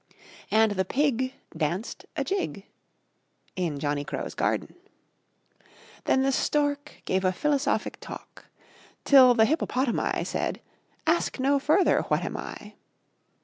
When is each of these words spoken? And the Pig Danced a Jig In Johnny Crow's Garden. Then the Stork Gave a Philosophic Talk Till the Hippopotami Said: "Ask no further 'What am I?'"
And 0.49 0.71
the 0.71 0.83
Pig 0.83 1.33
Danced 1.55 2.07
a 2.17 2.23
Jig 2.23 2.65
In 3.55 3.77
Johnny 3.77 4.03
Crow's 4.03 4.33
Garden. 4.33 4.73
Then 6.05 6.23
the 6.23 6.31
Stork 6.31 7.03
Gave 7.05 7.23
a 7.23 7.31
Philosophic 7.31 7.99
Talk 7.99 8.45
Till 9.05 9.35
the 9.35 9.45
Hippopotami 9.45 10.23
Said: 10.23 10.59
"Ask 11.05 11.37
no 11.39 11.59
further 11.59 12.01
'What 12.07 12.23
am 12.25 12.35
I?'" 12.35 12.73